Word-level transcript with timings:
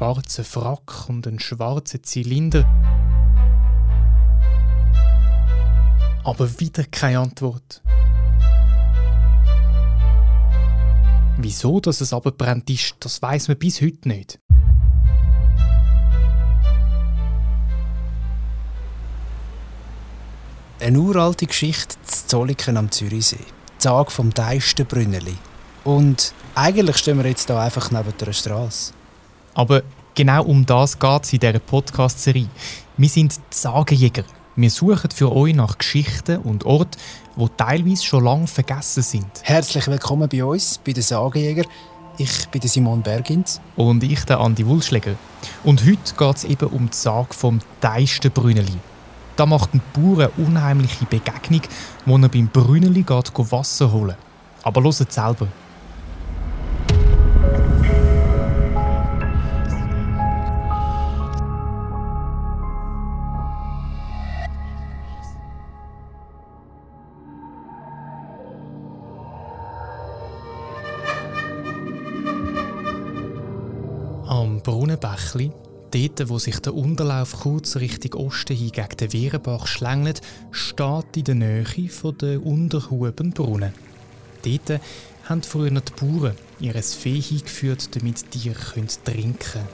schwarzen 0.00 0.46
Frack 0.46 1.10
und 1.10 1.26
einen 1.26 1.40
schwarzen 1.40 2.02
Zylinder. 2.02 2.64
Aber 6.24 6.58
wieder 6.58 6.84
keine 6.84 7.18
Antwort. 7.18 7.82
Wieso 11.36 11.80
dass 11.80 12.00
es 12.00 12.14
abgebrannt 12.14 12.70
ist, 12.70 12.94
das 13.00 13.20
weiß 13.20 13.48
man 13.48 13.58
bis 13.58 13.82
heute 13.82 14.08
nicht. 14.08 14.40
Eine 20.80 20.98
uralte 20.98 21.44
Geschichte 21.44 21.96
zu 22.04 22.26
Zolliken 22.26 22.78
am 22.78 22.90
Zürichsee. 22.90 23.36
Die 23.36 23.82
Sage 23.82 24.10
vom 24.10 24.32
Deistenbrünneli. 24.32 25.36
Und 25.84 26.32
eigentlich 26.54 26.96
stehen 26.96 27.18
wir 27.18 27.28
jetzt 27.28 27.48
hier 27.48 27.60
einfach 27.60 27.90
neben 27.90 28.16
der 28.16 28.32
Straße. 28.32 28.94
Aber 29.54 29.82
genau 30.14 30.44
um 30.44 30.64
das 30.66 30.98
geht 30.98 31.24
es 31.24 31.32
in 31.32 31.40
dieser 31.40 31.58
Podcast-Serie. 31.58 32.48
Wir 32.96 33.08
sind 33.08 33.36
die 33.36 33.56
Sagenjäger. 33.56 34.24
Wir 34.56 34.70
suchen 34.70 35.10
für 35.10 35.34
euch 35.34 35.54
nach 35.54 35.78
Geschichten 35.78 36.38
und 36.38 36.66
Orten, 36.66 36.98
die 37.36 37.46
teilweise 37.56 38.04
schon 38.04 38.24
lange 38.24 38.46
vergessen 38.46 39.02
sind. 39.02 39.26
Herzlich 39.42 39.86
willkommen 39.86 40.28
bei 40.28 40.44
uns, 40.44 40.78
bei 40.84 40.92
den 40.92 41.02
Sagenjäger. 41.02 41.64
Ich 42.18 42.48
bin 42.48 42.60
Simon 42.62 43.02
Bergins. 43.02 43.60
Und 43.76 44.02
ich, 44.02 44.24
der 44.24 44.40
Andi 44.40 44.66
Wulschläger. 44.66 45.14
Und 45.64 45.86
heute 45.86 46.14
geht 46.16 46.36
es 46.36 46.44
eben 46.44 46.68
um 46.68 46.90
die 46.90 46.96
Sage 46.96 47.32
vom 47.32 47.60
Deistenbrünneli. 47.80 48.76
Da 49.36 49.46
macht 49.46 49.72
ein 49.72 49.80
Bauer 49.94 50.30
eine 50.36 50.46
unheimliche 50.46 51.06
Begegnung, 51.06 51.62
wo 52.04 52.18
er 52.18 52.28
beim 52.28 52.48
Brünneli 52.48 53.02
geht 53.02 53.32
Wasser 53.34 53.90
holen. 53.90 54.16
Aber 54.62 54.82
hört 54.82 55.12
selber. 55.12 55.48
Brunnenbächli, 74.70 75.50
dort 75.90 76.28
wo 76.28 76.38
sich 76.38 76.60
der 76.60 76.76
Unterlauf 76.76 77.40
kurz 77.40 77.74
Richtung 77.74 78.24
Osten 78.24 78.56
hin 78.56 78.70
gegen 78.70 78.96
den 79.00 79.12
Wehrenbach 79.12 79.66
schlängelt, 79.66 80.20
steht 80.52 81.16
in 81.16 81.24
der 81.24 81.34
Nähe 81.34 81.88
von 81.88 82.16
der 82.16 82.46
Unterhubenbrunnen. 82.46 83.74
Dort 84.44 84.80
haben 85.24 85.42
früher 85.42 85.70
die 85.70 85.92
Bauern 85.98 86.36
ihr 86.60 86.80
Vieh 86.84 87.20
hingeführt, 87.20 87.96
damit 87.96 88.32
die 88.32 88.38
Tiere 88.38 88.86
trinken 89.04 89.38
können. 89.40 89.68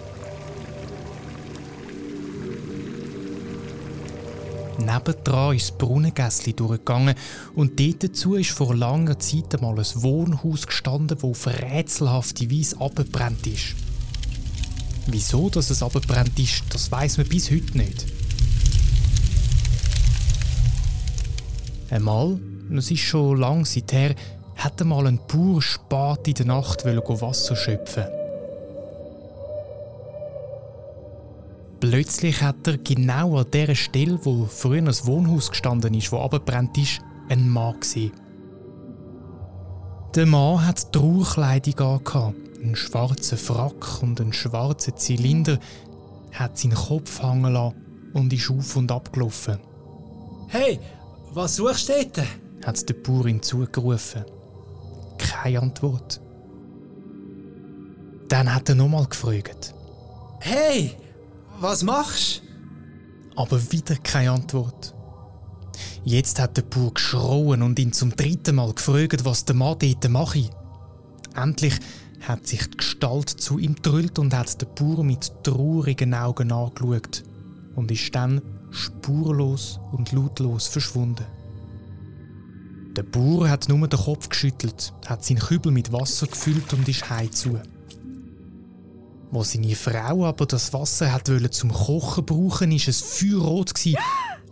Nebendran 4.79 5.57
ist 5.57 5.73
das 5.73 5.77
Brunnengässli 5.77 6.55
durchgegangen 6.55 7.17
und 7.55 7.79
dort 7.79 8.03
dazu 8.03 8.37
ist 8.37 8.51
vor 8.53 8.75
langer 8.75 9.19
Zeit 9.19 9.55
einmal 9.55 9.79
ein 9.79 10.03
Wohnhaus 10.03 10.67
gestanden, 10.67 11.19
das 11.19 11.23
auf 11.23 11.47
rätselhafte 11.49 12.51
Weise 12.51 12.81
abgebrannt 12.81 13.47
ist. 13.47 13.75
Wieso 15.07 15.49
dass 15.51 15.71
es 15.71 15.83
abgebrannt 15.83 16.39
ist, 16.39 16.65
das 16.71 16.91
weiß 16.91 17.19
man 17.19 17.29
bis 17.29 17.51
heute 17.51 17.79
nicht. 17.79 18.07
Einmal, 21.91 22.41
es 22.77 22.91
ist 22.91 23.01
schon 23.01 23.39
lang 23.39 23.65
seither, 23.65 24.15
hat 24.57 24.81
einmal 24.81 25.07
ein 25.07 25.21
Bauer 25.29 25.63
spät 25.63 26.27
in 26.27 26.35
der 26.35 26.47
Nacht 26.47 26.85
Wasser 26.85 27.55
schöpfen. 27.55 28.05
Plötzlich 31.79 32.43
hat 32.43 32.67
er 32.67 32.79
genau 32.79 33.39
an 33.39 33.51
der 33.53 33.75
Stelle, 33.75 34.19
wo 34.25 34.47
früher 34.47 34.79
ein 34.79 34.89
Wohnhaus 35.05 35.51
gestanden 35.51 35.95
ist, 35.95 36.11
wo 36.11 36.19
abgebrannt 36.19 36.77
ist, 36.79 37.01
einen 37.29 37.49
Mann 37.49 37.79
gesehen. 37.79 38.13
Der 40.15 40.27
Mann 40.27 40.67
hat 40.67 40.91
Trauerkleidung 40.93 41.79
angehabt, 41.79 42.35
einen 42.67 42.77
schwarzen 42.77 43.39
Frack 43.39 44.03
und 44.03 44.21
einen 44.21 44.33
schwarzen 44.33 44.97
Zylinder, 44.97 45.59
hat 46.33 46.59
seinen 46.59 46.75
Kopf 46.75 47.23
hängen 47.23 47.53
lassen 47.53 48.11
und 48.13 48.33
ist 48.33 48.51
auf 48.51 48.77
und 48.77 48.93
ab 48.93 49.13
gelaufen. 49.13 49.59
Hey, 50.49 50.79
was 51.33 51.57
suchst 51.57 51.89
du 51.89 51.93
dort? 51.93 52.27
hat 52.65 52.89
der 52.89 52.95
Bauer 52.95 53.27
ihm 53.27 53.43
zugerufen. 53.43 54.25
Keine 55.19 55.61
Antwort. 55.61 56.21
Dann 58.29 58.53
hat 58.53 58.69
er 58.69 58.75
nochmal 58.75 59.07
gefragt. 59.07 59.73
Hey, 60.41 60.97
was 61.61 61.83
machst 61.85 62.43
du? 62.43 63.41
Aber 63.41 63.61
wieder 63.71 63.95
keine 63.97 64.33
Antwort. 64.33 64.95
Jetzt 66.05 66.41
hat 66.41 66.57
der 66.57 66.63
Bauer 66.63 66.95
geschrauen 66.95 67.63
und 67.63 67.79
ihn 67.79 67.93
zum 67.93 68.15
dritten 68.15 68.57
Mal 68.57 68.73
gefragt, 68.73 69.25
was 69.25 69.45
der 69.45 69.55
Mann 69.55 69.79
dort 69.79 70.09
mache. 70.09 70.49
Endlich 71.35 71.79
hat 72.27 72.47
sich 72.47 72.69
die 72.69 72.77
Gestalt 72.77 73.29
zu 73.29 73.59
ihm 73.59 73.77
gedrüllt 73.77 74.19
und 74.19 74.35
hat 74.35 74.61
den 74.61 74.69
Bauer 74.75 75.05
mit 75.05 75.33
traurigen 75.45 76.13
Augen 76.13 76.51
angeschaut 76.51 77.23
und 77.77 77.91
ist 77.91 78.15
dann 78.15 78.43
spurlos 78.71 79.79
und 79.93 80.13
lautlos 80.13 80.67
verschwunden. 80.67 81.25
Der 82.97 83.05
Bauer 83.05 83.49
hat 83.49 83.69
nur 83.69 83.87
den 83.87 84.01
Kopf 84.01 84.29
geschüttelt, 84.29 84.93
hat 85.07 85.25
seinen 85.25 85.39
Kübel 85.39 85.71
mit 85.71 85.93
Wasser 85.93 86.27
gefüllt 86.27 86.73
und 86.73 86.89
ist 86.89 87.09
heimzu. 87.11 87.61
Wo 89.31 89.43
seine 89.43 89.77
Frau 89.77 90.25
aber 90.25 90.47
das 90.47 90.73
Wasser 90.73 91.13
hat 91.13 91.31
zum 91.53 91.73
Kochen 91.73 92.25
brauchen, 92.25 92.73
ist 92.73 92.89
es 92.89 93.03
feuerrot 93.03 93.73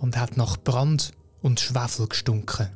und 0.01 0.17
hat 0.17 0.37
nach 0.37 0.59
Brand 0.59 1.12
und 1.43 1.59
Schwefel 1.59 2.06
gestunken. 2.06 2.69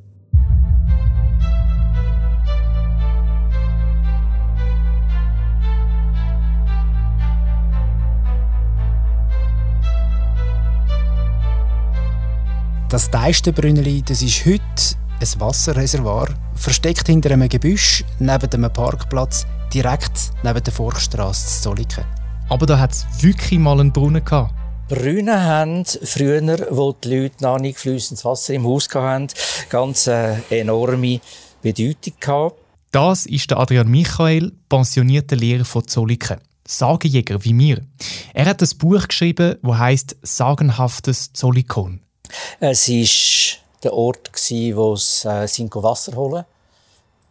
Das 12.88 13.10
Deistenbrünneli, 13.10 14.00
das 14.00 14.22
ist 14.22 14.46
heute 14.46 14.62
ein 15.20 15.40
Wasserreservoir, 15.40 16.28
versteckt 16.54 17.06
hinter 17.06 17.30
einem 17.32 17.46
Gebüsch 17.46 18.02
neben 18.18 18.50
einem 18.50 18.72
Parkplatz, 18.72 19.46
direkt 19.74 20.32
neben 20.42 20.64
der 20.64 20.72
Forststraße 20.72 21.48
zu 21.48 21.62
Zolliken. 21.64 22.06
Aber 22.48 22.64
da 22.64 22.78
hat 22.78 22.92
es 22.92 23.04
wirklich 23.20 23.58
mal 23.58 23.78
einen 23.78 23.92
Brunnen 23.92 24.24
gehabt. 24.24 24.54
Brunnen 24.88 25.38
haben 25.38 25.84
früher, 25.84 26.66
wo 26.70 26.92
die 26.92 27.14
Leute 27.14 27.44
noch 27.44 27.58
nicht 27.58 27.78
fließendes 27.78 28.24
Wasser 28.24 28.54
im 28.54 28.64
Haus 28.64 28.88
hatten, 28.94 29.26
ganz 29.68 30.08
eine 30.08 30.42
enorme 30.48 31.20
Bedeutung 31.60 32.14
gehabt. 32.18 32.56
Das 32.90 33.26
ist 33.26 33.50
der 33.50 33.58
Adrian 33.58 33.88
Michael, 33.88 34.52
pensionierter 34.70 35.36
Lehrer 35.36 35.66
von 35.66 35.86
Zolliken. 35.86 36.38
Sagenjäger 36.66 37.44
wie 37.44 37.52
mir. 37.52 37.82
Er 38.32 38.46
hat 38.46 38.62
ein 38.62 38.78
Buch 38.78 39.08
geschrieben, 39.08 39.56
das 39.62 39.78
heißt 39.78 40.16
Sagenhaftes 40.22 41.34
Zollikon. 41.34 42.00
Es 42.60 42.88
war 42.88 43.58
der 43.82 43.92
Ort, 43.92 44.30
wo 44.74 44.96
sie 44.96 45.20
äh, 45.28 45.82
Wasser 45.82 46.16
holen 46.16 46.44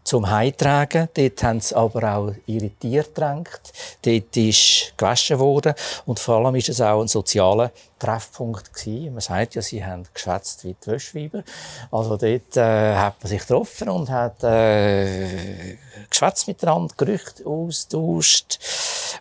zum 0.08 0.30
Heimtragen. 0.30 1.09
Dort 1.13 1.44
haben 1.44 1.59
sie 1.59 1.75
aber 1.75 2.16
auch 2.16 2.34
ihre 2.46 2.69
Tiere 2.69 3.03
getränkt. 3.03 3.74
Dort 4.02 4.38
ist 4.38 4.94
gewaschen 4.96 5.38
worden. 5.38 5.74
Und 6.06 6.19
vor 6.19 6.36
allem 6.36 6.53
war 6.53 6.56
es 6.56 6.80
auch 6.80 7.02
ein 7.02 7.09
sozialer 7.09 7.72
Treffpunkt 8.00 8.74
gewesen. 8.74 9.13
Man 9.13 9.22
sagt 9.22 9.56
ja, 9.56 9.62
sie 9.62 9.84
haben 9.84 10.07
geschwätzt 10.13 10.63
wie 10.63 10.75
die 10.81 10.88
Wäschweiber. 10.88 11.44
Also 11.91 12.16
dort 12.16 12.56
äh, 12.56 12.96
hat 12.96 13.22
man 13.22 13.30
sich 13.30 13.41
getroffen 13.41 13.90
und 13.90 14.09
hat 14.09 14.41
äh, 14.44 15.78
geschwätzt 16.09 16.47
miteinander, 16.47 16.94
Gerüchte 16.95 17.45
austauscht 17.45 18.60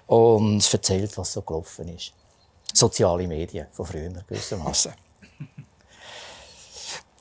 und 0.06 0.72
erzählt, 0.72 1.18
was 1.18 1.32
so 1.32 1.42
gelaufen 1.42 1.88
ist. 1.88 2.12
Soziale 2.72 3.26
Medien 3.26 3.66
von 3.72 3.86
früher 3.86 4.12
gewissermaßen. 4.28 4.92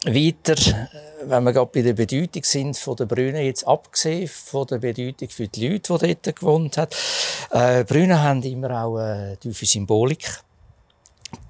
Weiter, 0.06 0.54
äh, 0.54 1.30
wenn 1.30 1.44
wir 1.44 1.54
gerade 1.54 1.72
bei 1.74 1.82
der 1.82 1.94
Bedeutung 1.94 2.44
sind 2.44 2.78
von 2.78 2.96
der 2.96 3.06
Brüne, 3.06 3.42
jetzt 3.42 3.68
abgesehen 3.68 4.28
von 4.28 4.68
der 4.68 4.78
Bedeutung 4.78 5.30
für 5.30 5.48
die 5.48 5.68
Leute, 5.68 5.98
die 5.98 6.16
dort 6.22 6.36
gewohnt 6.36 6.78
haben. 6.78 6.92
Äh, 7.52 7.84
Brüne 7.86 8.22
haben 8.22 8.44
immer 8.44 8.84
auch 8.84 8.98
eine 8.98 9.38
tiefe 9.38 9.66
Symbolik. 9.66 10.42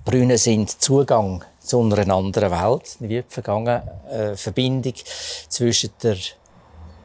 Brüne 0.05 0.37
sind 0.37 0.81
Zugang 0.81 1.43
zu 1.59 1.81
einer 1.81 2.15
anderen 2.15 2.51
Welt, 2.51 2.95
wie 2.99 3.23
vergangen, 3.27 3.81
äh, 4.09 4.35
Verbindung 4.35 4.93
zwischen 5.49 5.89
der 6.01 6.15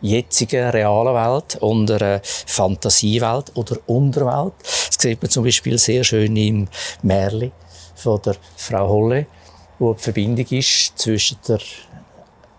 jetzigen 0.02 0.70
realen 0.70 1.14
Welt 1.14 1.56
und 1.56 1.90
einer 1.90 2.20
Fantasiewelt 2.22 3.56
oder 3.56 3.76
Unterwelt. 3.86 4.54
Das 4.62 4.96
sieht 4.98 5.20
man 5.20 5.30
zum 5.30 5.44
Beispiel 5.44 5.78
sehr 5.78 6.04
schön 6.04 6.36
im 6.36 6.68
Märli 7.02 7.50
von 7.96 8.22
der 8.22 8.36
Frau 8.56 8.88
Holle 8.88 9.26
wo 9.80 9.94
die 9.94 10.02
Verbindung 10.02 10.46
ist 10.50 10.96
zwischen 10.98 11.38
der 11.48 11.58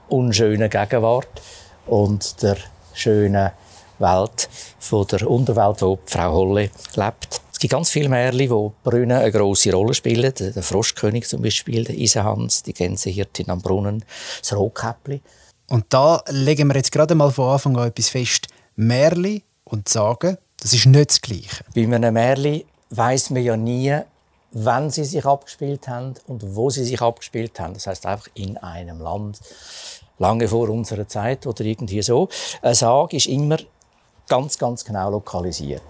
unschönen 0.10 0.70
Gegenwart 0.70 1.42
und 1.86 2.42
der 2.42 2.58
schönen 2.94 3.52
Welt 4.00 4.50
von 4.80 5.08
der 5.08 5.30
Unterwelt, 5.30 5.82
wo 5.82 6.00
Frau 6.06 6.34
Holle 6.34 6.72
lebt. 6.96 7.42
Es 7.54 7.60
gibt 7.60 7.74
ganz 7.74 7.92
viele 7.92 8.10
Märchen, 8.10 8.50
wo 8.50 8.74
Brunnen 8.84 9.12
eine 9.12 9.32
grosse 9.32 9.72
Rolle 9.72 9.94
spielen. 9.94 10.34
Der 10.36 10.64
Froschkönig 10.64 11.28
zum 11.28 11.44
Beispiel, 11.44 11.84
der 11.84 11.96
Isenhans, 11.96 12.64
die 12.64 12.74
Gänsehirtin 12.74 13.52
am 13.52 13.62
Brunnen, 13.62 14.04
das 14.40 14.54
Rotkäppli. 14.54 15.22
Und 15.70 15.86
da 15.90 16.24
legen 16.28 16.70
wir 16.70 16.76
jetzt 16.76 16.92
gerade 16.92 17.14
mal 17.14 17.32
von 17.32 17.54
Anfang 17.54 17.78
an 17.78 17.90
etwas 17.90 18.10
fest. 18.10 18.48
Märchen 18.76 19.44
und 19.64 19.88
Sagen, 19.88 20.38
das 20.60 20.74
ist 20.74 20.88
nicht 20.88 21.12
das 21.12 21.22
Gleiche. 21.22 21.64
Bei 21.76 21.84
einem 21.84 22.16
Märchen 22.16 22.64
weiss 22.90 23.30
man 23.30 23.44
ja 23.44 23.56
nie, 23.56 23.96
wann 24.52 24.90
sie 24.90 25.06
sich 25.06 25.26
abgespielt 25.26 25.88
haben 25.88 26.16
und 26.28 26.56
wo 26.56 26.70
sie 26.70 26.84
sich 26.84 27.02
abgespielt 27.02 27.60
haben. 27.60 27.74
Das 27.74 27.88
heißt 27.88 28.06
einfach 28.06 28.28
in 28.34 28.58
einem 28.58 29.00
Land, 29.00 29.40
lange 30.20 30.48
vor 30.48 30.70
unserer 30.70 31.08
Zeit 31.08 31.48
oder 31.48 31.64
irgendwie 31.64 32.02
so. 32.02 32.30
Eine 32.62 32.76
Sage 32.76 33.18
ist 33.18 33.28
immer 33.28 33.58
ganz, 34.28 34.58
ganz 34.58 34.86
genau 34.86 35.10
lokalisiert 35.10 35.82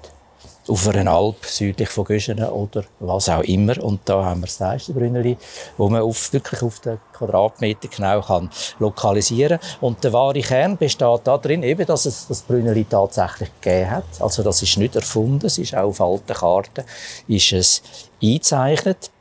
auf 0.68 0.88
einer 0.88 1.12
Alp 1.12 1.46
südlich 1.46 1.90
von 1.90 2.06
Göschenen 2.06 2.50
oder 2.50 2.84
was 3.00 3.30
auch 3.30 3.42
immer. 3.44 3.82
Und 3.84 4.02
da 4.06 4.24
haben 4.26 4.42
wir 4.42 4.48
das 4.48 4.58
Teistenbrünneli, 4.58 5.38
wo 5.78 5.90
man 5.90 6.02
auf, 6.02 6.32
wirklich 6.34 6.62
auf 6.62 6.80
den 6.80 7.00
Quadratmeter 7.14 7.88
genau 7.88 8.22
kann 8.22 8.50
lokalisieren 8.80 9.60
Und 9.82 10.04
der 10.04 10.14
wahre 10.14 10.42
Kern 10.42 10.78
besteht 10.78 11.22
darin, 11.24 11.64
eben, 11.64 11.86
dass 11.86 12.06
es 12.06 12.28
das 12.28 12.42
Brünneli 12.42 12.86
tatsächlich 12.86 13.50
gegeben 13.62 13.92
hat. 13.92 14.06
Also 14.20 14.44
das 14.44 14.62
ist 14.62 14.78
nicht 14.78 14.96
erfunden, 14.96 15.46
es 15.46 15.58
ist 15.58 15.76
auch 15.76 15.90
auf 15.90 16.02
alten 16.02 16.34
Karten 16.34 16.86
ist 17.28 17.52
es 17.52 17.82
eingezeichnet. 18.22 19.12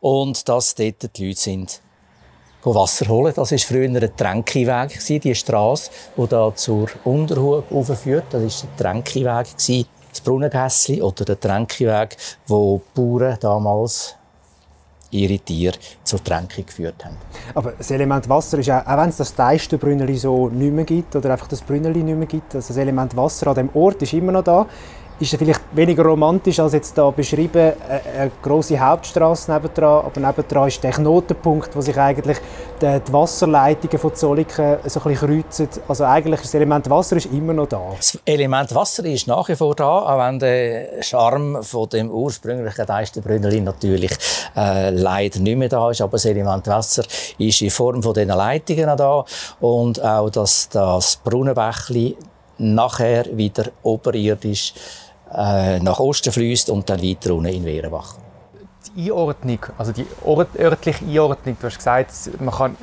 Und 0.00 0.48
dass 0.48 0.74
dort 0.74 1.16
die 1.16 1.28
Leute 1.28 1.40
sind 1.40 1.80
Wasser 2.64 3.08
holen. 3.08 3.32
Das 3.34 3.50
war 3.50 3.58
früher 3.58 3.88
ein 3.88 4.16
Tränkiweg, 4.16 4.98
die 5.22 5.34
Straße, 5.34 5.90
die 6.16 6.26
da 6.28 6.54
zur 6.54 6.88
Unterhub 7.04 7.64
führt. 7.96 8.24
Das 8.30 8.42
war 8.42 8.70
der 8.78 8.84
Tränkiweg 8.84 9.46
das 10.12 10.20
Brunnengässli 10.20 11.00
oder 11.02 11.24
der 11.24 11.40
Tränkiweg, 11.40 12.16
wo 12.46 12.80
die 12.96 13.00
Bauern 13.00 13.38
damals 13.40 14.14
ihre 15.10 15.38
Tiere 15.38 15.76
zur 16.04 16.22
Tränkung 16.22 16.64
geführt 16.66 17.04
haben. 17.04 17.16
Aber 17.54 17.72
das 17.72 17.90
Element 17.90 18.28
Wasser 18.28 18.58
ist 18.58 18.70
auch, 18.70 18.86
auch 18.86 18.96
wenn 18.98 19.10
es 19.10 19.18
das 19.18 19.34
Teistenbrünneli 19.34 20.16
so 20.16 20.48
nicht 20.48 20.72
mehr 20.72 20.84
gibt 20.84 21.14
oder 21.14 21.32
einfach 21.32 21.48
das 21.48 21.60
Brünneli 21.60 22.02
nicht 22.02 22.16
mehr 22.16 22.26
gibt, 22.26 22.54
also 22.54 22.68
das 22.68 22.76
Element 22.76 23.14
Wasser 23.16 23.48
an 23.48 23.54
dem 23.56 23.70
Ort 23.74 24.02
ist 24.02 24.12
immer 24.14 24.32
noch 24.32 24.44
da 24.44 24.66
ist 25.22 25.36
vielleicht 25.36 25.60
weniger 25.72 26.04
romantisch 26.04 26.58
als 26.58 26.72
jetzt 26.72 26.98
da 26.98 27.10
beschrieben, 27.10 27.72
eine, 27.88 28.30
große 28.42 28.78
Hauptstraße 28.78 29.52
nebendran, 29.52 30.04
aber 30.04 30.20
nebendran 30.20 30.68
ist 30.68 30.82
der 30.82 30.90
Knotenpunkt, 30.90 31.74
wo 31.74 31.80
sich 31.80 31.96
eigentlich 31.96 32.38
die, 32.80 33.00
die 33.06 33.12
Wasserleitungen 33.12 33.98
von 33.98 34.14
Zolliken 34.14 34.78
so 34.84 35.00
ein 35.00 35.12
bisschen 35.12 35.28
kreuzen. 35.28 35.68
Also 35.86 36.04
eigentlich 36.04 36.40
das 36.40 36.52
Element 36.54 36.90
Wasser 36.90 37.16
ist 37.16 37.26
immer 37.26 37.52
noch 37.52 37.68
da. 37.68 37.92
Das 37.96 38.18
Element 38.24 38.74
Wasser 38.74 39.04
ist 39.04 39.26
nach 39.28 39.48
wie 39.48 39.56
vor 39.56 39.74
da, 39.74 39.98
auch 40.00 40.18
wenn 40.18 40.38
der 40.38 41.02
Charme 41.02 41.62
von 41.62 41.88
dem 41.88 42.10
ursprünglichen 42.10 42.86
Deistenbrünneli 42.86 43.60
natürlich 43.60 44.12
äh, 44.56 44.90
leider 44.90 45.38
nicht 45.38 45.56
mehr 45.56 45.68
da 45.68 45.90
ist, 45.90 46.00
aber 46.00 46.12
das 46.12 46.24
Element 46.24 46.66
Wasser 46.66 47.04
ist 47.38 47.62
in 47.62 47.70
Form 47.70 48.02
von 48.02 48.14
diesen 48.14 48.28
Leitungen 48.28 48.96
da 48.96 49.24
und 49.60 50.02
auch, 50.02 50.30
dass 50.30 50.68
das 50.68 51.16
Brunnenbächli 51.16 52.16
nachher 52.58 53.36
wieder 53.36 53.70
oberirdisch 53.82 54.74
äh, 55.34 55.78
nach 55.80 55.98
Osten 55.98 56.32
fließt 56.32 56.70
und 56.70 56.88
dann 56.88 57.02
weiter 57.02 57.34
unten 57.34 57.52
in 57.52 57.64
Wehrenbach. 57.64 58.16
Die 58.94 59.10
Einordnung, 59.10 59.60
also 59.78 59.92
die 59.92 60.06
örtliche 60.58 61.04
Einordnung, 61.04 61.56
du 61.60 61.66
hast 61.66 61.76
gesagt, 61.76 62.12
man 62.40 62.54
kann, 62.54 62.76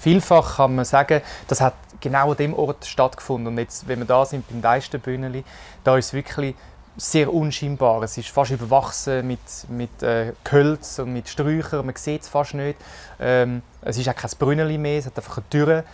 vielfach 0.00 0.56
kann 0.56 0.74
man 0.74 0.84
sagen, 0.84 1.20
das 1.46 1.60
hat 1.60 1.74
genau 2.00 2.30
an 2.32 2.36
dem 2.36 2.54
Ort 2.54 2.84
stattgefunden. 2.84 3.48
Und 3.48 3.58
jetzt, 3.58 3.86
wenn 3.86 4.00
wir 4.00 4.06
da 4.06 4.24
sind 4.24 4.48
beim 4.48 4.60
Deistenbühneli, 4.60 5.44
da 5.84 5.96
ist 5.96 6.06
es 6.06 6.12
wirklich 6.12 6.54
sehr 6.96 7.32
unscheinbar. 7.32 8.02
Es 8.02 8.18
ist 8.18 8.28
fast 8.28 8.50
überwachsen 8.50 9.26
mit, 9.26 9.40
mit 9.68 10.02
äh, 10.02 10.32
Gehölz 10.44 10.98
und 10.98 11.12
mit 11.12 11.28
Sträuchern. 11.28 11.86
Man 11.86 11.96
sieht 11.96 12.22
es 12.22 12.28
fast 12.28 12.54
nicht. 12.54 12.78
Ähm, 13.18 13.62
es 13.80 13.96
ist 13.96 14.08
auch 14.08 14.14
kein 14.14 14.30
Brünneli 14.38 14.76
mehr, 14.76 14.98
es 14.98 15.06
hat 15.06 15.16
einfach 15.16 15.38
eine 15.38 15.48
Türe 15.48 15.84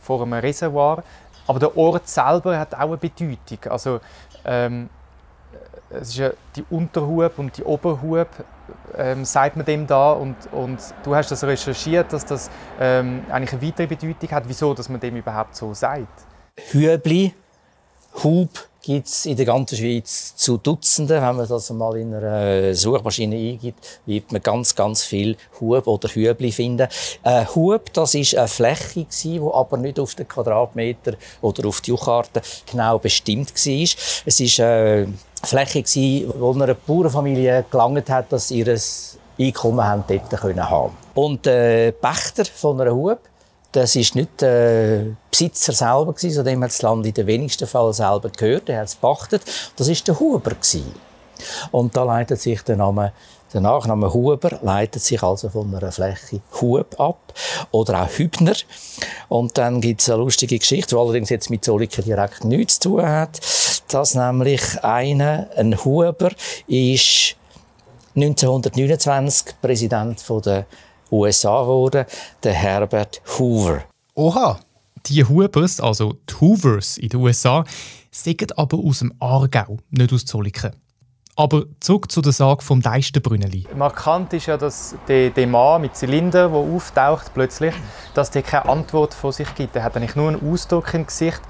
vor 0.00 0.22
einem 0.22 0.34
Reservoir. 0.34 1.02
Aber 1.48 1.58
der 1.58 1.76
Ort 1.76 2.08
selber 2.08 2.58
hat 2.58 2.74
auch 2.74 2.80
eine 2.80 2.96
Bedeutung. 2.96 3.70
Also, 3.70 4.00
ähm, 4.44 4.88
es 5.90 6.08
ist 6.08 6.16
ja 6.16 6.30
die 6.54 6.64
Unterhub 6.70 7.38
und 7.38 7.56
die 7.56 7.62
Oberhub, 7.62 8.28
ähm, 8.96 9.24
sagt 9.24 9.56
man 9.56 9.64
dem 9.64 9.86
da. 9.86 10.12
Und, 10.12 10.36
und 10.52 10.78
du 11.04 11.14
hast 11.14 11.30
das 11.30 11.44
recherchiert, 11.44 12.12
dass 12.12 12.24
das 12.24 12.50
ähm, 12.80 13.24
eigentlich 13.30 13.52
eine 13.52 13.62
weitere 13.62 13.86
Bedeutung 13.86 14.30
hat. 14.30 14.44
Wieso, 14.46 14.74
dass 14.74 14.88
man 14.88 15.00
dem 15.00 15.16
überhaupt 15.16 15.54
so 15.56 15.72
sagt? 15.74 16.24
Hübli, 16.70 17.34
Hub 18.22 18.48
gibt 18.82 19.08
es 19.08 19.26
in 19.26 19.36
der 19.36 19.46
ganzen 19.46 19.76
Schweiz 19.76 20.36
zu 20.36 20.58
Dutzenden. 20.58 21.20
Wenn 21.20 21.36
man 21.36 21.48
das 21.48 21.70
mal 21.70 21.96
in 21.96 22.14
einer 22.14 22.72
Suchmaschine 22.74 23.36
eingibt, 23.36 24.00
wird 24.06 24.32
man 24.32 24.40
ganz, 24.40 24.74
ganz 24.74 25.02
viel 25.04 25.36
Hub 25.60 25.86
oder 25.86 26.08
Hübli 26.08 26.52
finden. 26.52 26.88
Äh, 27.22 27.44
Hub, 27.54 27.92
das 27.92 28.14
ist 28.14 28.36
eine 28.36 28.48
Fläche 28.48 29.06
die 29.24 29.40
aber 29.52 29.76
nicht 29.76 29.98
auf 29.98 30.14
den 30.14 30.28
Quadratmeter 30.28 31.14
oder 31.42 31.66
auf 31.68 31.80
die 31.80 31.90
Juchkarte 31.90 32.40
genau 32.70 32.98
bestimmt 32.98 33.52
war. 33.52 34.22
Es 34.24 34.40
ist 34.40 34.58
äh, 34.60 35.06
Fläche, 35.46 35.82
die 35.82 36.26
einer 36.40 36.74
Bauernfamilie 36.74 37.64
gelangt 37.70 38.10
hat, 38.10 38.32
dass 38.32 38.48
sie 38.48 38.60
ihr 38.60 38.78
Einkommen 39.38 39.84
haben 39.84 40.04
dort 40.08 40.30
können 40.30 40.68
haben 40.68 40.96
Und 41.14 41.44
der 41.46 41.92
Pächter 41.92 42.44
von 42.44 42.80
einer 42.80 42.94
Hub, 42.94 43.18
das 43.72 43.94
ist 43.94 44.14
nicht 44.14 44.40
der 44.40 45.04
Besitzer 45.30 45.72
selber 45.72 46.14
gewesen, 46.14 46.44
dem 46.44 46.62
hat 46.62 46.70
das 46.70 46.82
Land 46.82 47.06
in 47.06 47.12
den 47.12 47.26
wenigsten 47.26 47.66
Fällen 47.66 47.92
selber 47.92 48.30
gehört, 48.30 48.68
er 48.70 48.80
hat 48.80 48.88
es 48.88 48.94
pachtet. 48.94 49.42
Das 49.76 49.88
ist 49.88 50.08
der 50.08 50.18
Huber 50.18 50.50
gewesen. 50.50 50.94
Und 51.70 51.94
da 51.94 52.04
leitet 52.04 52.40
sich 52.40 52.62
der 52.62 52.76
Name 52.76 53.12
der 53.52 53.60
Nachname 53.60 54.12
Huber 54.12 54.58
leitet 54.62 55.02
sich 55.02 55.22
also 55.22 55.48
von 55.48 55.74
einer 55.74 55.92
Fläche 55.92 56.40
Hub 56.60 56.98
ab 56.98 57.32
oder 57.70 58.02
auch 58.02 58.08
Hübner. 58.08 58.56
Und 59.28 59.56
dann 59.56 59.80
gibt 59.80 60.00
es 60.00 60.10
eine 60.10 60.18
lustige 60.18 60.58
Geschichte, 60.58 60.96
die 60.96 61.00
allerdings 61.00 61.30
jetzt 61.30 61.48
mit 61.48 61.64
Zolliken 61.64 62.04
direkt 62.04 62.44
nichts 62.44 62.80
zu 62.80 62.90
tun 62.90 63.06
hat 63.06 63.40
dass 63.88 64.14
nämlich 64.14 64.82
einer, 64.82 65.48
ein 65.56 65.76
Huber, 65.84 66.30
ist 66.66 67.36
1929 68.14 69.60
Präsident 69.60 70.24
der 70.44 70.66
USA 71.10 71.60
geworden, 71.60 72.06
der 72.42 72.52
Herbert 72.52 73.20
Hoover. 73.38 73.84
Oha! 74.14 74.58
Die 75.06 75.22
Hubers, 75.22 75.80
also 75.80 76.14
die 76.28 76.34
Hoovers 76.40 76.96
in 76.96 77.10
den 77.10 77.20
USA, 77.20 77.64
sind 78.10 78.58
aber 78.58 78.78
aus 78.78 79.00
dem 79.00 79.12
Aargau, 79.20 79.78
nicht 79.90 80.12
aus 80.12 80.24
Zolliken. 80.24 80.72
Aber 81.36 81.64
zurück 81.80 82.10
zu 82.10 82.22
der 82.22 82.32
Sage 82.32 82.62
vom 82.62 82.80
Deistenbrünneli. 82.80 83.66
Markant 83.76 84.32
ist 84.32 84.46
ja, 84.46 84.56
dass 84.56 84.96
der, 85.06 85.30
der 85.30 85.46
Mann 85.46 85.82
mit 85.82 85.94
Zylinder, 85.94 86.48
der 86.48 86.58
auftaucht 86.58 87.34
plötzlich, 87.34 87.74
dass 88.14 88.30
der 88.30 88.42
keine 88.42 88.68
Antwort 88.70 89.12
von 89.12 89.32
sich 89.32 89.54
gibt. 89.54 89.76
Er 89.76 89.84
hat 89.84 89.96
eigentlich 89.96 90.16
nur 90.16 90.28
einen 90.28 90.50
Ausdruck 90.50 90.94
im 90.94 91.06
Gesicht. 91.06 91.42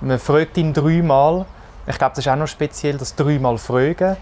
Man 0.00 0.18
fragt 0.18 0.58
ihn 0.58 0.72
dreimal 0.72 1.46
ich 1.90 1.98
glaube, 1.98 2.14
das 2.16 2.24
ist 2.24 2.30
auch 2.30 2.36
noch 2.36 2.48
speziell, 2.48 2.96
das 2.96 3.14
dreimal 3.14 3.58
fragen. 3.58 4.16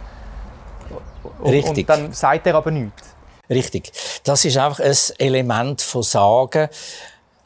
Richtig. 1.44 1.88
Und 1.88 1.88
dann 1.88 2.12
sagt 2.12 2.46
er 2.46 2.54
aber 2.54 2.70
nichts. 2.70 3.14
Richtig. 3.48 3.92
Das 4.24 4.44
ist 4.44 4.56
einfach 4.58 4.80
ein 4.80 4.96
Element 5.18 5.80
von 5.80 6.02
Sagen. 6.02 6.68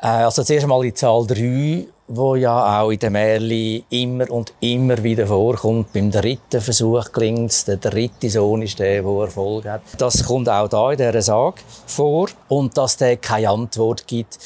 Äh, 0.00 0.07
also 0.07 0.43
zuerst 0.43 0.64
einmal 0.64 0.83
die 0.83 0.95
Zahl 0.95 1.26
3, 1.26 1.87
wo 2.09 2.35
ja 2.35 2.81
auch 2.81 2.91
in 2.91 2.99
den 2.99 3.12
Märchen 3.12 3.85
immer 3.91 4.31
und 4.31 4.52
immer 4.61 5.02
wieder 5.02 5.26
vorkommt. 5.26 5.93
Beim 5.93 6.11
dritten 6.11 6.61
Versuch 6.61 7.12
gelingt 7.12 7.52
es. 7.52 7.64
Der 7.64 7.76
dritte 7.76 8.29
Sohn 8.29 8.62
ist 8.62 8.79
der, 8.79 9.02
der 9.02 9.12
Erfolg 9.12 9.64
hat. 9.67 9.83
Das 9.99 10.25
kommt 10.25 10.49
auch 10.49 10.69
da 10.69 10.91
in 10.91 10.99
dieser 10.99 11.23
Sage 11.23 11.57
vor. 11.87 12.29
Und 12.49 12.76
dass 12.76 12.97
der 12.97 13.17
keine 13.17 13.50
Antwort 13.50 14.07
gibt, 14.07 14.38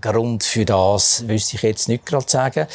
Grund 0.00 0.44
für 0.44 0.66
das 0.66 1.26
wüsste 1.26 1.56
ich 1.56 1.62
jetzt 1.62 1.88
nicht 1.88 2.04
gerade 2.04 2.28
sagen. 2.28 2.66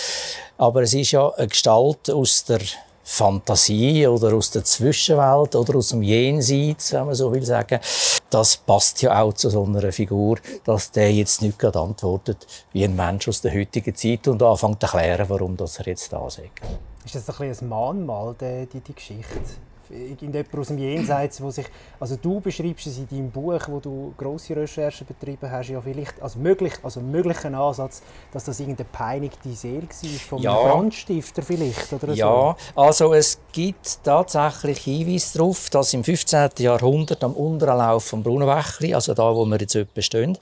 Aber 0.63 0.83
es 0.83 0.93
ist 0.93 1.11
ja 1.11 1.27
eine 1.27 1.49
Gestalt 1.49 2.09
aus 2.09 2.45
der 2.45 2.61
Fantasie 3.03 4.07
oder 4.07 4.33
aus 4.33 4.49
der 4.49 4.63
Zwischenwelt 4.63 5.57
oder 5.57 5.75
aus 5.75 5.89
dem 5.89 6.01
Jenseits, 6.01 6.93
wenn 6.93 7.05
man 7.05 7.15
so 7.15 7.33
will 7.33 7.43
sagen. 7.43 7.81
Das 8.29 8.55
passt 8.55 9.01
ja 9.01 9.21
auch 9.21 9.33
zu 9.33 9.49
so 9.49 9.65
einer 9.65 9.91
Figur, 9.91 10.37
dass 10.63 10.89
der 10.89 11.11
jetzt 11.11 11.41
nicht 11.41 11.59
gerade 11.59 11.81
antwortet 11.81 12.47
wie 12.71 12.85
ein 12.85 12.95
Mensch 12.95 13.27
aus 13.27 13.41
der 13.41 13.53
heutigen 13.53 13.93
Zeit 13.93 14.25
und 14.29 14.41
anfängt 14.41 14.79
zu 14.79 14.85
erklären, 14.85 15.25
warum 15.27 15.57
das 15.57 15.79
er 15.79 15.87
jetzt 15.87 16.13
da 16.13 16.29
sagt. 16.29 16.61
Ist 17.03 17.15
das 17.15 17.41
ein, 17.41 17.51
ein 17.51 17.67
Mahnmal, 17.67 18.33
die, 18.39 18.79
die 18.79 18.93
Geschichte? 18.93 19.41
Irgendjemand 19.89 20.55
aus 20.57 20.67
dem 20.67 20.77
Jenseits, 20.77 21.41
wo 21.41 21.51
sich, 21.51 21.65
also 21.99 22.15
du 22.15 22.39
beschreibst 22.39 22.87
es 22.87 22.97
in 22.97 23.07
deinem 23.07 23.31
Buch, 23.31 23.61
wo 23.67 23.79
du 23.79 24.13
große 24.17 24.55
Recherchen 24.55 25.05
betrieben 25.07 25.49
hast, 25.49 25.69
ja 25.69 25.81
vielleicht 25.81 26.21
als 26.21 26.35
möglich, 26.35 26.73
also 26.83 27.01
möglichen 27.01 27.55
Ansatz, 27.55 28.01
dass 28.31 28.45
das 28.45 28.59
irgendeine 28.59 28.89
peinigte 28.91 29.49
Seele 29.53 29.83
war 29.83 30.19
vom 30.29 30.41
ja. 30.41 30.53
Brandstifter 30.55 31.41
vielleicht 31.41 31.91
oder 31.93 32.13
Ja, 32.13 32.55
so. 32.75 32.81
also 32.81 33.13
es 33.13 33.39
gibt 33.51 34.03
tatsächlich 34.03 34.79
Hinweise 34.79 35.37
darauf, 35.37 35.69
dass 35.69 35.93
im 35.93 36.03
15. 36.03 36.51
Jahrhundert 36.59 37.23
am 37.23 37.33
unteren 37.33 37.77
Lauf 37.77 38.05
vom 38.05 38.23
Brunnenwächli, 38.23 38.93
also 38.93 39.13
da, 39.13 39.35
wo 39.35 39.45
wir 39.45 39.59
jetzt 39.59 39.75
etwa 39.75 40.01
stehen, 40.01 40.37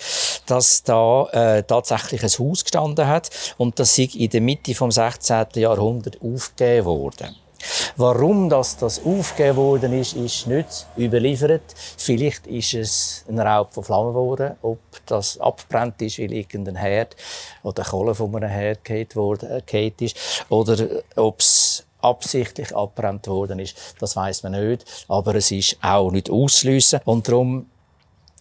dass 0.45 0.83
da 0.83 1.27
äh, 1.31 1.63
tatsächlich 1.63 2.23
ein 2.23 2.29
Haus 2.29 2.63
gestanden 2.63 3.07
hat 3.07 3.29
und 3.57 3.79
das 3.79 3.95
sei 3.95 4.09
in 4.13 4.29
der 4.29 4.41
Mitte 4.41 4.75
vom 4.75 4.91
16. 4.91 5.47
Jahrhundert 5.55 6.19
aufgegeben 6.21 6.85
worden. 6.85 7.35
Warum 7.97 8.49
das, 8.49 8.77
das 8.77 9.03
aufgegeben 9.05 9.57
worden 9.57 9.93
ist, 9.93 10.13
ist 10.13 10.47
nicht 10.47 10.87
überliefert. 10.97 11.61
Vielleicht 11.97 12.47
ist 12.47 12.73
es 12.73 13.25
ein 13.27 13.39
Raub 13.39 13.73
von 13.73 13.83
Flammen 13.83 14.13
geworden. 14.13 14.55
Ob 14.61 14.79
das 15.05 15.39
abbrennt 15.39 16.01
ist, 16.01 16.19
weil 16.19 16.31
irgendein 16.31 16.75
Herd 16.75 17.15
oder 17.63 17.83
Kohle 17.83 18.15
von 18.15 18.35
einem 18.35 18.49
Herd 18.49 19.15
worden, 19.15 19.61
äh, 19.67 19.91
ist. 19.99 20.45
Oder 20.49 20.87
ob 21.15 21.39
es 21.39 21.85
absichtlich 22.01 22.75
abbrennt 22.75 23.27
worden 23.27 23.59
ist, 23.59 23.77
das 23.99 24.15
weiß 24.15 24.43
man 24.43 24.53
nicht. 24.53 24.85
Aber 25.07 25.35
es 25.35 25.51
ist 25.51 25.77
auch 25.81 26.11
nicht 26.11 26.29
ausschliessen. 26.29 27.01
Und 27.05 27.27
darum 27.27 27.67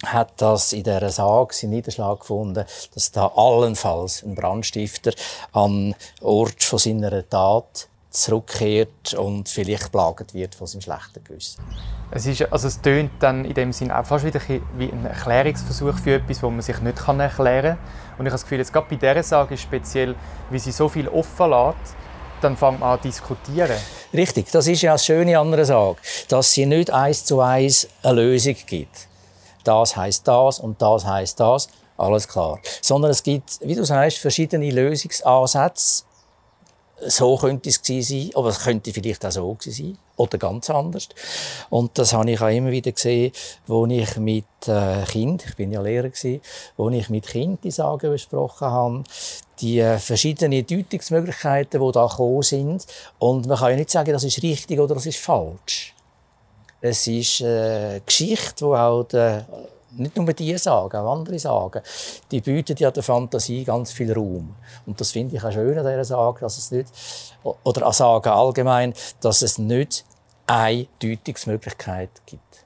hat 0.05 0.41
das 0.41 0.73
in 0.73 0.83
dieser 0.83 1.11
Sage 1.11 1.55
seinen 1.55 1.71
Niederschlag 1.71 2.21
gefunden, 2.21 2.65
dass 2.95 3.13
da 3.13 3.27
allenfalls 3.37 4.23
ein 4.23 4.35
Brandstifter 4.35 5.13
am 5.53 5.95
Ort 6.23 6.63
von 6.63 6.79
seiner 6.79 7.29
Tat 7.29 7.90
zurückkehrt 8.11 9.15
und 9.15 9.49
vielleicht 9.49 9.85
geplagt 9.85 10.35
wird 10.35 10.55
von 10.55 10.67
seinem 10.67 10.81
schlechten 10.81 11.23
Gewissen. 11.25 11.63
Es, 12.11 12.27
ist, 12.27 12.53
also 12.53 12.67
es 12.67 12.81
tönt 12.81 13.13
dann 13.21 13.45
in 13.45 13.55
dem 13.55 13.73
Sinne 13.73 13.99
auch 13.99 14.05
fast 14.05 14.25
wieder 14.25 14.41
wie 14.77 14.91
ein 14.91 15.07
Erklärungsversuch 15.07 15.97
für 15.99 16.15
etwas, 16.15 16.43
wo 16.43 16.51
man 16.51 16.61
sich 16.61 16.81
nicht 16.81 16.99
erklären 16.99 17.77
kann. 17.77 17.79
Und 18.19 18.27
ich 18.27 18.31
habe 18.31 18.31
das 18.31 18.43
Gefühl, 18.43 18.59
jetzt 18.59 18.73
gerade 18.73 18.87
bei 18.91 18.97
dieser 18.97 19.23
Sage 19.23 19.57
speziell, 19.57 20.17
wie 20.51 20.59
sie 20.59 20.73
so 20.73 20.89
viel 20.89 21.09
offen 21.09 21.51
lässt, 21.51 21.95
dann 22.41 22.57
fängt 22.57 22.81
man 22.81 22.91
an 22.95 22.99
zu 22.99 23.09
diskutieren. 23.09 23.77
Richtig, 24.13 24.51
das 24.51 24.67
ist 24.67 24.83
ja 24.83 24.93
das 24.93 25.05
Schöne 25.05 25.39
an 25.39 25.53
einer 25.53 25.65
Sage, 25.65 25.99
dass 26.29 26.53
sie 26.53 26.67
nicht 26.67 26.91
eins 26.91 27.25
zu 27.25 27.41
eins 27.41 27.87
eine 28.03 28.23
Lösung 28.23 28.57
gibt. 28.67 29.07
Das 29.63 29.97
heißt 29.97 30.27
das 30.27 30.59
und 30.59 30.83
das 30.83 31.05
heißt 31.05 31.39
das, 31.39 31.69
alles 31.97 32.27
klar. 32.27 32.59
Sondern 32.81 33.11
es 33.11 33.23
gibt, 33.23 33.61
wie 33.61 33.75
du 33.75 33.85
sagst, 33.85 34.19
verschiedene 34.19 34.71
Lösungsansätze. 34.71 36.05
So 37.07 37.37
könnte 37.37 37.71
es 37.71 37.81
sein, 37.83 38.31
aber 38.35 38.49
es 38.49 38.61
könnte 38.61 38.93
vielleicht 38.93 39.25
auch 39.25 39.31
so 39.31 39.57
sein 39.59 39.97
oder 40.17 40.39
ganz 40.39 40.69
anders. 40.71 41.09
Und 41.71 41.99
das 41.99 42.13
habe 42.13 42.31
ich 42.31 42.41
auch 42.41 42.49
immer 42.49 42.71
wieder 42.71 42.93
gesehen, 42.93 43.33
wo 43.67 43.87
ich 43.87 44.17
mit 44.17 44.45
äh, 44.67 45.05
Kind, 45.07 45.45
ich 45.47 45.57
bin 45.57 45.73
ja 45.73 45.81
Lehrer 45.81 46.11
gewesen, 46.11 46.41
wo 46.77 46.91
ich 46.91 47.09
mit 47.09 47.27
Kind 47.27 47.65
die 47.65 47.71
Sagen 47.71 48.11
besprochen 48.11 48.69
habe, 48.69 49.05
die 49.61 49.81
äh, 49.81 49.99
verschiedenen 49.99 50.67
Deutungsmöglichkeiten, 50.67 51.81
die 51.81 51.93
da 51.93 52.07
gekommen 52.07 52.43
sind. 52.43 52.87
Und 53.19 53.47
man 53.47 53.59
kann 53.59 53.71
ja 53.71 53.77
nicht 53.77 53.91
sagen, 53.91 54.13
das 54.13 54.25
ist 54.25 54.43
richtig 54.43 54.79
oder 54.79 54.95
das 54.95 55.07
ist 55.07 55.19
falsch. 55.19 55.95
Es 56.83 57.07
ist 57.07 57.43
eine 57.43 58.03
Geschichte, 58.05 58.57
die 58.59 58.65
auch 58.65 59.05
der, 59.05 59.47
nicht 59.93 60.17
nur 60.17 60.33
die 60.33 60.57
sagen, 60.59 60.97
auch 60.97 61.13
andere 61.17 61.39
sagen, 61.39 61.83
die 62.31 62.41
bieten 62.41 62.77
ja 62.79 62.91
der 62.91 63.03
Fantasie 63.03 63.65
ganz 63.65 63.93
viel 63.93 64.13
Raum. 64.13 64.55
Und 64.87 65.01
das 65.01 65.11
finde 65.11 65.37
ich 65.37 65.45
auch 65.45 65.53
schön 65.53 65.79
an 65.79 65.85
dieser 65.85 66.05
Sage, 66.05 66.41
dass 66.41 66.59
es 66.59 66.71
nicht, 66.71 66.89
oder 67.43 67.87
an 67.87 67.93
Sagen 67.93 68.31
allgemein, 68.31 68.95
dass 69.21 69.43
es 69.43 69.59
nicht 69.59 70.05
eine 70.47 70.87
Deutungsmöglichkeit 71.01 72.11
gibt, 72.27 72.65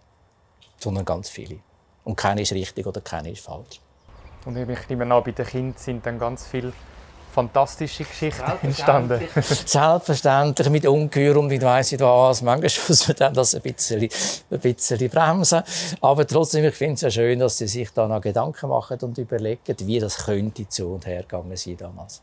sondern 0.78 1.04
ganz 1.04 1.28
viele. 1.28 1.58
Und 2.04 2.16
keine 2.16 2.42
ist 2.42 2.52
richtig 2.52 2.86
oder 2.86 3.00
keine 3.00 3.30
ist 3.30 3.44
falsch. 3.44 3.80
Und 4.44 4.56
ich 4.56 4.88
nehme 4.88 5.14
an, 5.14 5.24
bei 5.24 5.32
den 5.32 5.46
Kindern 5.46 5.78
sind 5.78 6.04
dann 6.04 6.18
ganz 6.18 6.46
viele 6.46 6.72
fantastische 7.34 8.04
Geschichten 8.04 8.52
entstanden. 8.62 9.20
Selbstverständlich, 9.42 10.70
mit 10.70 10.86
Ungeheuer 10.86 11.36
und 11.36 11.50
ich 11.50 11.60
weiss 11.60 11.90
nicht 11.90 12.00
was. 12.00 12.42
Manchmal 12.42 12.70
muss 12.88 13.08
man 13.08 13.16
dann 13.16 13.34
das 13.34 13.54
ein 13.54 13.62
bisschen, 13.62 14.08
ein 14.50 14.60
bisschen 14.60 15.10
bremsen. 15.10 15.62
Aber 16.00 16.26
trotzdem, 16.26 16.64
ich 16.64 16.74
finde 16.74 16.94
es 16.94 17.00
ja 17.00 17.10
schön, 17.10 17.40
dass 17.40 17.58
sie 17.58 17.66
sich 17.66 17.90
da 17.90 18.06
noch 18.06 18.20
Gedanken 18.20 18.68
machen 18.68 18.98
und 19.00 19.18
überlegen, 19.18 19.74
wie 19.80 19.98
das 19.98 20.24
könnte 20.24 20.68
zu 20.68 20.94
und 20.94 21.06
her 21.06 21.22
gegangen 21.22 21.56
sein 21.56 21.76
damals. 21.76 22.22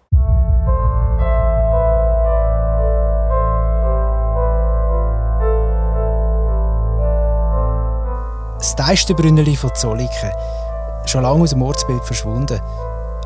Das 8.58 8.76
Teistenbrünneli 8.76 9.56
von 9.56 9.74
Zolliken. 9.76 10.32
Schon 11.06 11.24
lange 11.24 11.44
aus 11.44 11.50
dem 11.50 11.64
Ortsbild 11.64 12.06
verschwunden. 12.06 12.62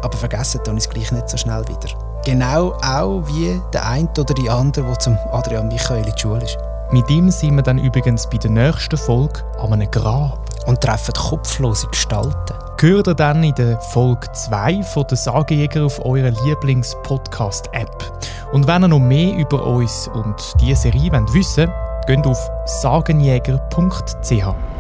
Aber 0.06 0.20
vergessen 0.20 0.64
tun 0.64 0.78
es 0.78 0.88
gleich 0.88 1.12
nicht 1.12 1.28
so 1.28 1.36
schnell 1.36 1.68
wieder. 1.68 1.98
Genau 2.24 2.74
auch 2.84 3.24
wie 3.26 3.60
der 3.74 3.88
eine 3.88 4.08
oder 4.20 4.36
die 4.36 4.48
andere, 4.48 4.86
der 4.86 5.00
zum 5.00 5.18
Adrian 5.32 5.68
Michael 5.68 6.06
in 6.06 6.14
die 6.14 6.22
Schule 6.22 6.44
ist. 6.44 6.60
Mit 6.92 7.10
ihm 7.10 7.32
sind 7.32 7.56
wir 7.56 7.64
dann 7.64 7.80
übrigens 7.80 8.30
bei 8.30 8.38
der 8.38 8.52
nächsten 8.52 8.98
Folge 8.98 9.42
an 9.60 9.74
einem 9.74 9.90
Grab. 9.90 10.46
Und 10.68 10.82
treffen 10.82 11.16
kopflose 11.16 11.88
Gestalten. 11.88 12.54
Hört 12.80 13.08
ihr 13.08 13.16
dann 13.16 13.44
in 13.44 13.56
der 13.56 13.80
Folge 13.80 14.32
2 14.32 14.84
von 14.84 15.08
der 15.08 15.18
Sagejäger 15.18 15.86
auf 15.86 16.06
eurer 16.06 16.30
Lieblings-Podcast-App. 16.30 18.12
Und 18.52 18.68
wenn 18.68 18.84
ihr 18.84 18.88
noch 18.88 19.00
mehr 19.00 19.36
über 19.36 19.66
uns 19.66 20.08
und 20.14 20.36
diese 20.62 20.84
Serie 20.84 21.12
wissen 21.34 21.68
wollt, 21.68 22.08
geht 22.08 22.28
auf 22.28 22.50
sagenjäger.ch. 22.66 24.75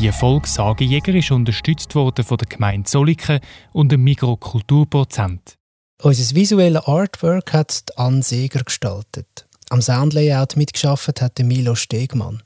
Die 0.00 0.10
Folge 0.12 0.48
Sagejäger 0.48 1.14
ist 1.14 1.30
unterstützt 1.30 1.94
worden 1.94 2.24
von 2.24 2.38
der 2.38 2.48
Gemeinde 2.48 2.88
Zolliken 2.88 3.38
und 3.74 3.92
dem 3.92 4.02
Mikrokulturprozent. 4.02 5.56
Unser 6.00 6.34
visuelles 6.34 6.86
Artwork 6.86 7.52
hat 7.52 7.84
Anne 7.96 8.22
Seger 8.22 8.64
gestaltet. 8.64 9.46
Am 9.68 9.82
Soundlayout 9.82 10.56
mitgeschafft 10.56 11.20
hat 11.20 11.38
Milo 11.40 11.74
Stegmann. 11.74 12.42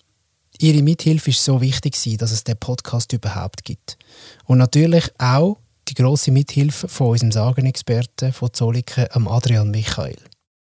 Ihre 0.59 0.83
Mithilfe 0.83 1.31
ist 1.31 1.45
so 1.45 1.61
wichtig, 1.61 1.95
dass 2.19 2.33
es 2.33 2.43
den 2.43 2.57
Podcast 2.57 3.13
überhaupt 3.13 3.65
gibt. 3.65 3.99
Und 4.47 4.59
natürlich 4.59 5.09
auch 5.19 5.59
die 5.87 5.95
große 5.95 6.33
Mithilfe 6.33 6.89
von 6.89 7.11
unserem 7.11 7.31
Sagenexperten 7.31 8.33
von 8.33 8.53
Zolliken, 8.53 9.07
Adrian 9.29 9.71
Michael. 9.71 10.19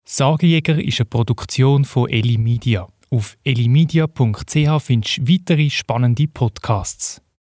Sagejäger 0.05 0.81
ist 0.81 1.01
eine 1.01 1.07
Produktion 1.07 1.85
von 1.85 2.09
Eli 2.09 2.39
Media. 2.39 2.87
Auf 3.11 3.39
elimedia.ch 3.43 4.83
findest 4.83 5.19
du 5.19 5.29
weitere 5.29 5.71
spannende 5.71 6.29
Podcasts. 6.29 7.23